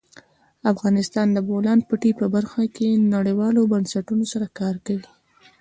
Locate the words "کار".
4.59-4.75